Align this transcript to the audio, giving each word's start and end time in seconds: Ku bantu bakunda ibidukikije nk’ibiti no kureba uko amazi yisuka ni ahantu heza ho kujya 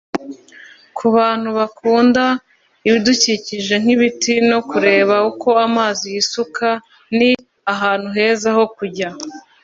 Ku 0.97 1.05
bantu 1.15 1.49
bakunda 1.57 2.23
ibidukikije 2.87 3.73
nk’ibiti 3.83 4.33
no 4.51 4.59
kureba 4.69 5.15
uko 5.29 5.49
amazi 5.67 6.05
yisuka 6.13 6.67
ni 7.17 7.29
ahantu 7.73 8.07
heza 8.17 8.49
ho 8.57 8.63
kujya 8.75 9.09